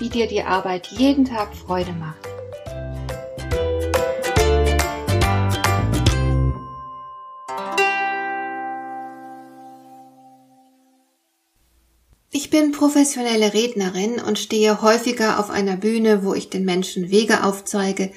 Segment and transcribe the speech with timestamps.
[0.00, 2.16] wie dir die Arbeit jeden Tag Freude macht.
[12.32, 17.44] Ich bin professionelle Rednerin und stehe häufiger auf einer Bühne, wo ich den Menschen Wege
[17.44, 18.10] aufzeige,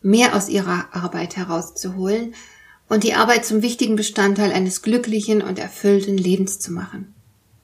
[0.00, 2.34] mehr aus ihrer Arbeit herauszuholen
[2.88, 7.14] und die Arbeit zum wichtigen Bestandteil eines glücklichen und erfüllten Lebens zu machen.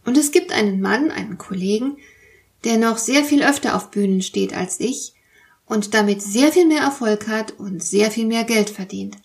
[0.05, 1.97] Und es gibt einen Mann, einen Kollegen,
[2.65, 5.15] der noch sehr viel öfter auf Bühnen steht als ich
[5.67, 9.17] und damit sehr viel mehr Erfolg hat und sehr viel mehr Geld verdient.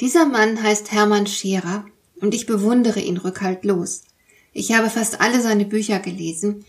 [0.00, 1.86] Dieser Mann heißt Hermann Scherer
[2.20, 4.02] und ich bewundere ihn rückhaltlos.
[4.52, 6.64] Ich habe fast alle seine Bücher gelesen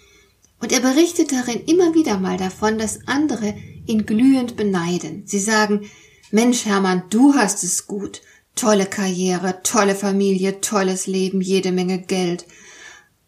[0.59, 5.23] und er berichtet darin immer wieder mal davon, dass andere ihn glühend beneiden.
[5.25, 5.89] Sie sagen,
[6.31, 8.21] Mensch Hermann, du hast es gut.
[8.55, 12.45] Tolle Karriere, tolle Familie, tolles Leben, jede Menge Geld.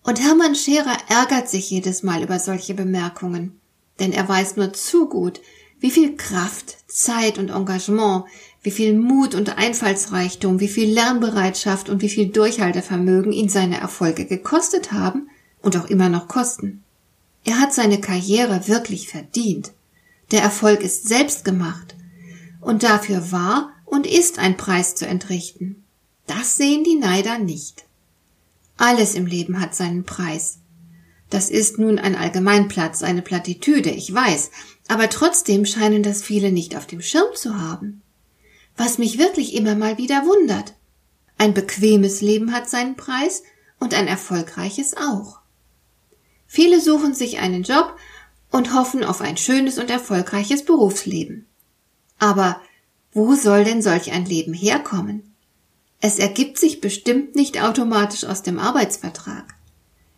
[0.08, 3.60] Und Hermann Scherer ärgert sich jedes Mal über solche Bemerkungen,
[4.00, 5.42] denn er weiß nur zu gut,
[5.82, 8.24] wie viel Kraft, Zeit und Engagement,
[8.62, 14.26] wie viel Mut und Einfallsreichtum, wie viel Lernbereitschaft und wie viel Durchhaltevermögen ihn seine Erfolge
[14.26, 15.30] gekostet haben
[15.62, 16.86] und auch immer noch kosten.
[17.44, 19.74] Er hat seine Karriere wirklich verdient.
[20.32, 21.98] Der Erfolg ist selbst gemacht.
[22.62, 25.84] Und dafür war und ist ein Preis zu entrichten.
[26.28, 27.84] Das sehen die Neider nicht.
[28.78, 30.60] Alles im Leben hat seinen Preis.
[31.30, 34.52] Das ist nun ein Allgemeinplatz, eine Plattitüde, ich weiß,
[34.88, 38.02] aber trotzdem scheinen das viele nicht auf dem Schirm zu haben.
[38.78, 40.76] Was mich wirklich immer mal wieder wundert.
[41.38, 43.44] Ein bequemes Leben hat seinen Preis
[43.80, 45.40] und ein erfolgreiches auch.
[46.46, 47.98] Viele suchen sich einen Job
[48.52, 51.46] und hoffen auf ein schönes und erfolgreiches Berufsleben.
[52.20, 52.62] Aber
[53.12, 55.27] wo soll denn solch ein Leben herkommen?
[56.00, 59.56] Es ergibt sich bestimmt nicht automatisch aus dem Arbeitsvertrag.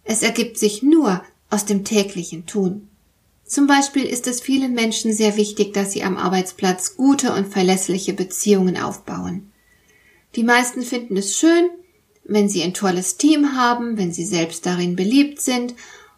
[0.04, 2.90] Es ergibt sich nur aus dem täglichen Tun.
[3.46, 8.14] Zum Beispiel ist es vielen Menschen sehr wichtig, dass sie am Arbeitsplatz gute und verlässliche
[8.14, 9.52] Beziehungen aufbauen.
[10.36, 11.70] Die meisten finden es schön,
[12.24, 15.74] wenn sie ein tolles Team haben, wenn sie selbst darin beliebt sind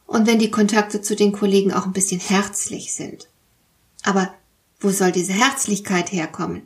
[0.06, 3.30] und wenn die Kontakte zu den Kollegen auch ein bisschen herzlich sind.
[4.04, 4.34] Aber
[4.82, 6.64] wo soll diese Herzlichkeit herkommen?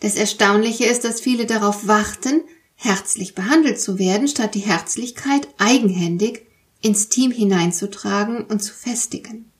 [0.00, 2.42] Das Erstaunliche ist, dass viele darauf warten,
[2.74, 6.42] herzlich behandelt zu werden, statt die Herzlichkeit eigenhändig
[6.82, 9.50] ins Team hineinzutragen und zu festigen.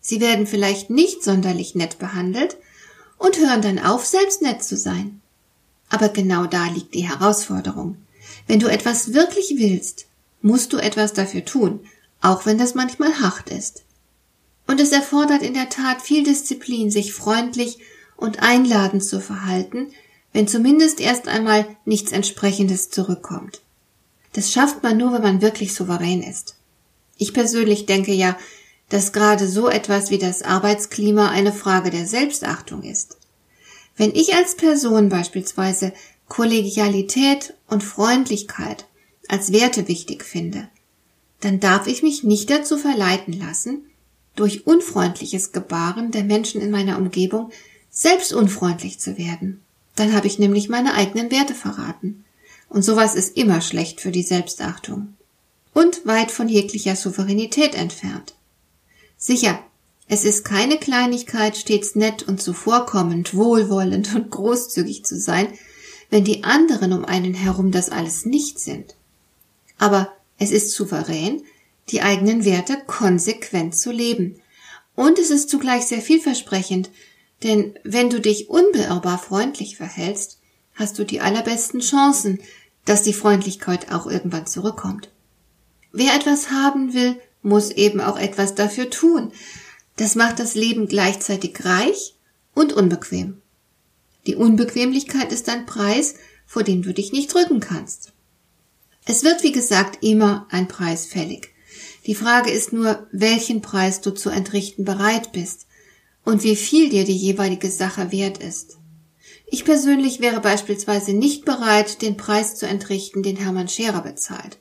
[0.00, 2.56] Sie werden vielleicht nicht sonderlich nett behandelt
[3.18, 5.20] und hören dann auf, selbst nett zu sein.
[5.90, 7.96] Aber genau da liegt die Herausforderung.
[8.46, 10.06] Wenn du etwas wirklich willst,
[10.40, 11.80] musst du etwas dafür tun,
[12.20, 13.82] auch wenn das manchmal hart ist.
[14.66, 17.78] Und es erfordert in der Tat viel Disziplin, sich freundlich
[18.18, 19.92] und einladend zu verhalten,
[20.32, 23.62] wenn zumindest erst einmal nichts entsprechendes zurückkommt.
[24.34, 26.56] Das schafft man nur, wenn man wirklich souverän ist.
[27.16, 28.36] Ich persönlich denke ja,
[28.90, 33.16] dass gerade so etwas wie das Arbeitsklima eine Frage der Selbstachtung ist.
[33.96, 35.92] Wenn ich als Person beispielsweise
[36.28, 38.86] Kollegialität und Freundlichkeit
[39.28, 40.68] als Werte wichtig finde,
[41.40, 43.84] dann darf ich mich nicht dazu verleiten lassen,
[44.34, 47.50] durch unfreundliches Gebaren der Menschen in meiner Umgebung
[47.98, 49.60] selbst unfreundlich zu werden.
[49.96, 52.24] Dann habe ich nämlich meine eigenen Werte verraten.
[52.68, 55.16] Und sowas ist immer schlecht für die Selbstachtung.
[55.74, 58.34] Und weit von jeglicher Souveränität entfernt.
[59.16, 59.58] Sicher,
[60.06, 65.48] es ist keine Kleinigkeit, stets nett und zuvorkommend, wohlwollend und großzügig zu sein,
[66.08, 68.94] wenn die anderen um einen herum das alles nicht sind.
[69.76, 71.42] Aber es ist souverän,
[71.88, 74.40] die eigenen Werte konsequent zu leben.
[74.94, 76.90] Und es ist zugleich sehr vielversprechend,
[77.42, 80.38] denn wenn du dich unbeirrbar freundlich verhältst,
[80.74, 82.40] hast du die allerbesten Chancen,
[82.84, 85.10] dass die Freundlichkeit auch irgendwann zurückkommt.
[85.92, 89.32] Wer etwas haben will, muss eben auch etwas dafür tun.
[89.96, 92.16] Das macht das Leben gleichzeitig reich
[92.54, 93.40] und unbequem.
[94.26, 96.14] Die Unbequemlichkeit ist ein Preis,
[96.46, 98.12] vor dem du dich nicht drücken kannst.
[99.04, 101.54] Es wird, wie gesagt, immer ein Preis fällig.
[102.06, 105.67] Die Frage ist nur, welchen Preis du zu entrichten bereit bist
[106.28, 108.76] und wie viel dir die jeweilige Sache wert ist.
[109.46, 114.58] Ich persönlich wäre beispielsweise nicht bereit, den Preis zu entrichten, den Hermann Scherer bezahlt.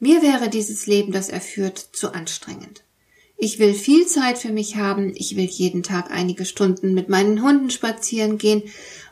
[0.00, 2.84] Mir wäre dieses Leben, das er führt, zu anstrengend.
[3.38, 7.42] Ich will viel Zeit für mich haben, ich will jeden Tag einige Stunden mit meinen
[7.42, 8.64] Hunden spazieren gehen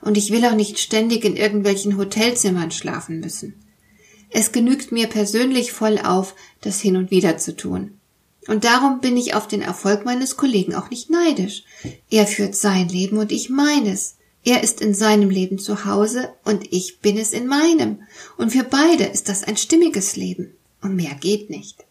[0.02, 3.54] und ich will auch nicht ständig in irgendwelchen Hotelzimmern schlafen müssen.
[4.28, 7.95] Es genügt mir persönlich voll auf, das hin und wieder zu tun.
[8.46, 11.64] Und darum bin ich auf den Erfolg meines Kollegen auch nicht neidisch.
[12.10, 14.16] Er führt sein Leben und ich meines.
[14.44, 18.02] Er ist in seinem Leben zu Hause und ich bin es in meinem.
[18.36, 20.54] Und für beide ist das ein stimmiges Leben.
[20.80, 21.84] Und mehr geht nicht.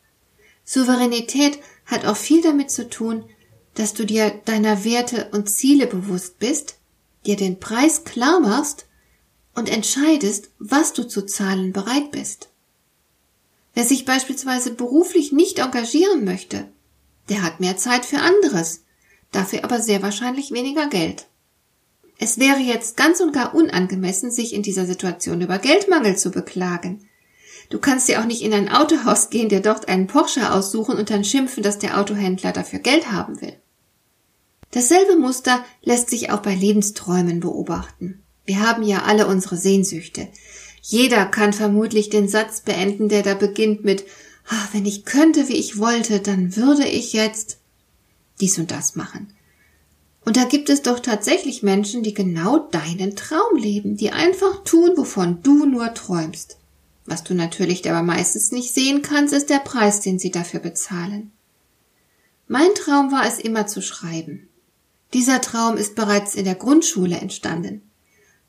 [0.63, 3.25] Souveränität hat auch viel damit zu tun,
[3.73, 6.75] dass du dir deiner Werte und Ziele bewusst bist,
[7.25, 8.85] dir den Preis klar machst
[9.53, 12.49] und entscheidest, was du zu zahlen bereit bist.
[13.75, 16.67] Wer sich beispielsweise beruflich nicht engagieren möchte,
[17.29, 18.85] der hat mehr Zeit für anderes,
[19.31, 21.27] dafür aber sehr wahrscheinlich weniger Geld.
[22.17, 27.07] Es wäre jetzt ganz und gar unangemessen, sich in dieser Situation über Geldmangel zu beklagen.
[27.69, 31.09] Du kannst ja auch nicht in ein Autohaus gehen, dir dort einen Porsche aussuchen und
[31.09, 33.59] dann schimpfen, dass der Autohändler dafür Geld haben will.
[34.71, 38.23] Dasselbe Muster lässt sich auch bei Lebensträumen beobachten.
[38.45, 40.29] Wir haben ja alle unsere Sehnsüchte.
[40.87, 44.05] Jeder kann vermutlich den Satz beenden, der da beginnt mit
[44.47, 47.57] ah, wenn ich könnte, wie ich wollte, dann würde ich jetzt
[48.39, 49.33] dies und das machen.
[50.25, 54.91] Und da gibt es doch tatsächlich Menschen, die genau deinen Traum leben, die einfach tun,
[54.95, 56.57] wovon du nur träumst.
[57.07, 61.31] Was du natürlich aber meistens nicht sehen kannst, ist der Preis, den sie dafür bezahlen.
[62.47, 64.49] Mein Traum war es immer zu schreiben.
[65.15, 67.84] Dieser Traum ist bereits in der Grundschule entstanden.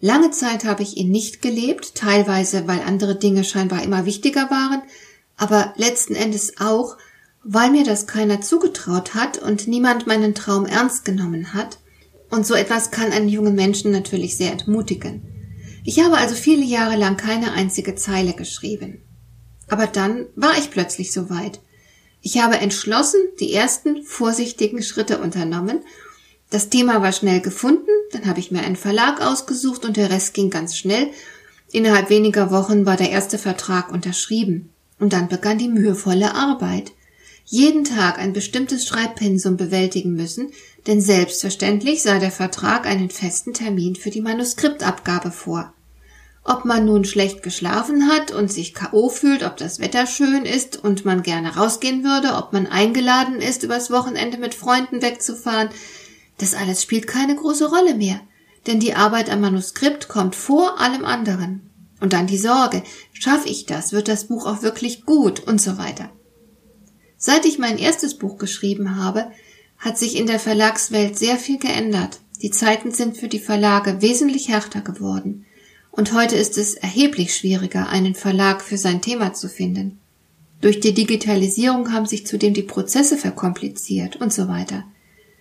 [0.06, 4.82] Lange Zeit habe ich ihn nicht gelebt, teilweise weil andere Dinge scheinbar immer wichtiger waren,
[5.36, 6.96] aber letzten Endes auch,
[7.42, 11.80] weil mir das keiner zugetraut hat und niemand meinen Traum ernst genommen hat.
[12.30, 15.22] Und so etwas kann einen jungen Menschen natürlich sehr entmutigen.
[15.82, 19.02] Ich habe also viele Jahre lang keine einzige Zeile geschrieben.
[19.66, 21.58] Aber dann war ich plötzlich soweit.
[22.20, 25.80] Ich habe entschlossen die ersten vorsichtigen Schritte unternommen
[26.50, 30.34] das Thema war schnell gefunden, dann habe ich mir einen Verlag ausgesucht und der Rest
[30.34, 31.08] ging ganz schnell.
[31.72, 34.70] Innerhalb weniger Wochen war der erste Vertrag unterschrieben.
[34.98, 36.92] Und dann begann die mühevolle Arbeit.
[37.44, 40.50] Jeden Tag ein bestimmtes Schreibpensum bewältigen müssen,
[40.86, 45.72] denn selbstverständlich sah der Vertrag einen festen Termin für die Manuskriptabgabe vor.
[46.42, 49.08] Ob man nun schlecht geschlafen hat und sich K.O.
[49.08, 53.64] fühlt, ob das Wetter schön ist und man gerne rausgehen würde, ob man eingeladen ist,
[53.64, 55.70] übers Wochenende mit Freunden wegzufahren,
[56.38, 58.20] das alles spielt keine große Rolle mehr,
[58.66, 61.62] denn die Arbeit am Manuskript kommt vor allem anderen.
[62.00, 65.78] Und dann die Sorge, schaffe ich das, wird das Buch auch wirklich gut und so
[65.78, 66.10] weiter.
[67.16, 69.30] Seit ich mein erstes Buch geschrieben habe,
[69.78, 72.20] hat sich in der Verlagswelt sehr viel geändert.
[72.42, 75.46] Die Zeiten sind für die Verlage wesentlich härter geworden.
[75.90, 79.98] Und heute ist es erheblich schwieriger, einen Verlag für sein Thema zu finden.
[80.60, 84.84] Durch die Digitalisierung haben sich zudem die Prozesse verkompliziert und so weiter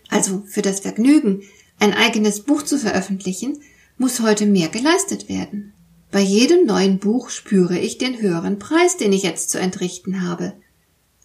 [0.10, 1.42] also für das Vergnügen,
[1.80, 3.60] ein eigenes Buch zu veröffentlichen,
[3.98, 5.74] muss heute mehr geleistet werden.
[6.12, 10.54] Bei jedem neuen Buch spüre ich den höheren Preis, den ich jetzt zu entrichten habe.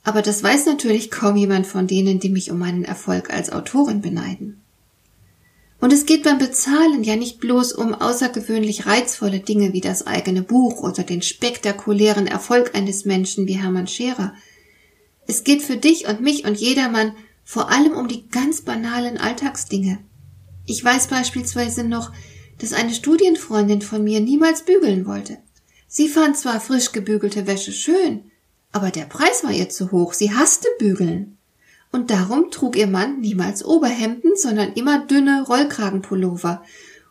[0.03, 4.01] Aber das weiß natürlich kaum jemand von denen, die mich um meinen Erfolg als Autorin
[4.01, 4.61] beneiden.
[5.81, 10.43] Und es geht beim Bezahlen ja nicht bloß um außergewöhnlich reizvolle Dinge wie das eigene
[10.43, 14.35] Buch oder den spektakulären Erfolg eines Menschen wie Hermann Scherer.
[15.27, 17.13] Es geht für dich und mich und jedermann
[17.51, 19.99] vor allem um die ganz banalen Alltagsdinge.
[20.67, 22.13] Ich weiß beispielsweise noch,
[22.59, 25.39] dass eine Studienfreundin von mir niemals bügeln wollte.
[25.89, 28.31] Sie fand zwar frisch gebügelte Wäsche schön,
[28.71, 31.39] aber der Preis war ihr zu hoch, sie hasste bügeln.
[31.91, 36.63] Und darum trug ihr Mann niemals Oberhemden, sondern immer dünne Rollkragenpullover,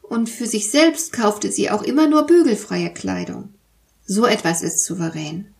[0.04, 3.54] und für sich selbst kaufte sie auch immer nur bügelfreie Kleidung.
[4.06, 5.54] So etwas ist souverän.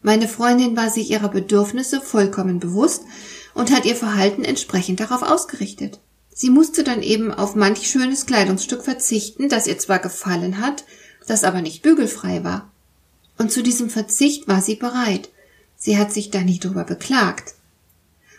[0.00, 3.04] Meine Freundin war sich ihrer Bedürfnisse vollkommen bewusst
[3.54, 6.00] und hat ihr Verhalten entsprechend darauf ausgerichtet.
[6.34, 10.84] Sie musste dann eben auf manch schönes Kleidungsstück verzichten, das ihr zwar gefallen hat,
[11.26, 12.70] das aber nicht bügelfrei war.
[13.38, 15.30] Und zu diesem Verzicht war sie bereit.
[15.76, 17.54] Sie hat sich da nie drüber beklagt.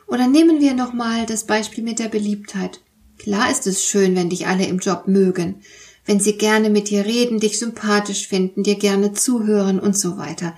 [0.07, 2.81] Oder nehmen wir nochmal das Beispiel mit der Beliebtheit.
[3.17, 5.61] Klar ist es schön, wenn dich alle im Job mögen,
[6.05, 10.57] wenn sie gerne mit dir reden, dich sympathisch finden, dir gerne zuhören und so weiter.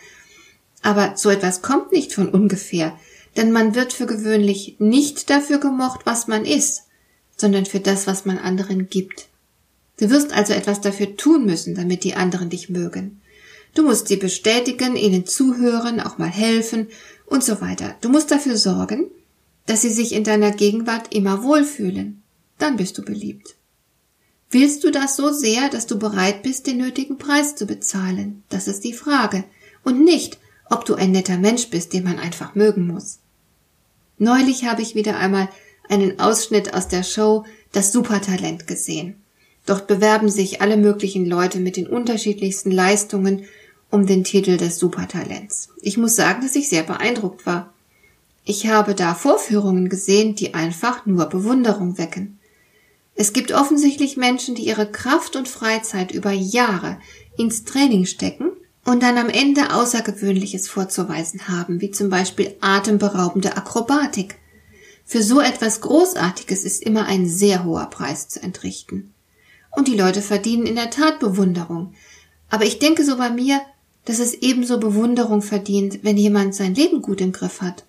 [0.81, 2.97] Aber so etwas kommt nicht von ungefähr
[3.35, 6.83] denn man wird für gewöhnlich nicht dafür gemocht, was man ist,
[7.35, 9.27] sondern für das, was man anderen gibt.
[9.97, 13.21] Du wirst also etwas dafür tun müssen, damit die anderen dich mögen.
[13.73, 16.87] Du musst sie bestätigen, ihnen zuhören, auch mal helfen
[17.25, 17.95] und so weiter.
[18.01, 19.05] Du musst dafür sorgen,
[19.65, 22.21] dass sie sich in deiner Gegenwart immer wohlfühlen.
[22.57, 23.55] Dann bist du beliebt.
[24.49, 28.43] Willst du das so sehr, dass du bereit bist, den nötigen Preis zu bezahlen?
[28.47, 29.43] Das ist die Frage.
[29.83, 30.39] Und nicht,
[30.69, 33.19] ob du ein netter Mensch bist, den man einfach mögen muss.
[34.17, 35.49] Neulich habe ich wieder einmal
[35.89, 39.15] einen Ausschnitt aus der Show Das Supertalent gesehen.
[39.65, 43.45] Dort bewerben sich alle möglichen Leute mit den unterschiedlichsten Leistungen
[43.89, 45.69] um den Titel des Supertalents.
[45.81, 47.73] Ich muss sagen, dass ich sehr beeindruckt war.
[48.45, 52.37] Ich habe da Vorführungen gesehen, die einfach nur Bewunderung wecken.
[53.15, 56.99] Es gibt offensichtlich Menschen, die ihre Kraft und Freizeit über Jahre
[57.37, 58.51] ins Training stecken
[58.85, 64.35] und dann am Ende Außergewöhnliches vorzuweisen haben, wie zum Beispiel atemberaubende Akrobatik.
[65.03, 69.13] Für so etwas Großartiges ist immer ein sehr hoher Preis zu entrichten.
[69.71, 71.93] Und die Leute verdienen in der Tat Bewunderung.
[72.49, 73.59] Aber ich denke so bei mir,
[74.05, 77.85] dass es ebenso Bewunderung verdient, wenn jemand sein Leben gut im Griff hat.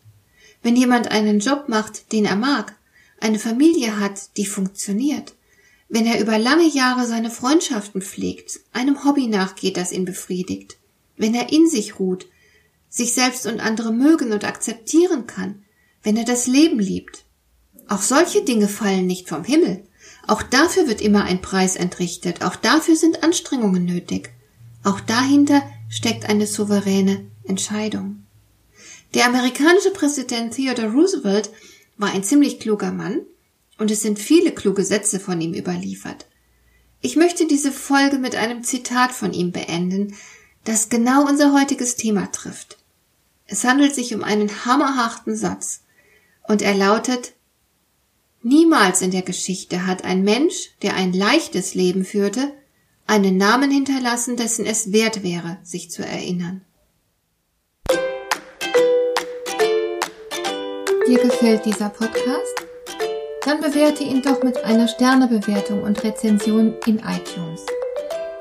[0.63, 2.75] Wenn jemand einen Job macht, den er mag,
[3.21, 5.35] eine Familie hat, die funktioniert,
[5.89, 10.79] wenn er über lange Jahre seine Freundschaften pflegt, einem Hobby nachgeht, das ihn befriedigt,
[11.17, 12.27] wenn er in sich ruht,
[12.89, 15.65] sich selbst und andere mögen und akzeptieren kann,
[16.03, 17.25] wenn er das Leben liebt.
[17.89, 19.85] Auch solche Dinge fallen nicht vom Himmel.
[20.27, 24.31] Auch dafür wird immer ein Preis entrichtet, auch dafür sind Anstrengungen nötig.
[24.83, 28.25] Auch dahinter steckt eine souveräne Entscheidung.
[29.15, 31.51] Der amerikanische Präsident Theodore Roosevelt
[31.97, 33.21] war ein ziemlich kluger Mann
[33.79, 36.27] und es sind viele kluge Sätze von ihm überliefert.
[37.01, 40.15] Ich möchte diese Folge mit einem Zitat von ihm beenden,
[40.67, 42.77] das genau unser heutiges Thema trifft.
[43.47, 45.83] Es handelt sich um einen hammerharten Satz
[46.47, 47.33] und er lautet
[48.43, 52.53] Niemals in der Geschichte hat ein Mensch, der ein leichtes Leben führte,
[53.07, 56.61] einen Namen hinterlassen, dessen es wert wäre, sich zu erinnern.
[61.09, 62.55] Dir gefällt dieser Podcast?
[63.45, 67.65] Dann bewerte ihn doch mit einer Sternebewertung und Rezension in iTunes.